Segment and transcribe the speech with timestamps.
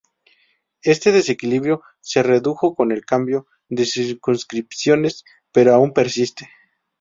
[0.81, 6.49] Este desequilibrio se redujo con el cambio de circunscripciones, pero aún persiste.